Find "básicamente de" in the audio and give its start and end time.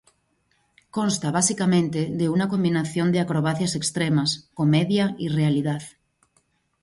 1.37-2.27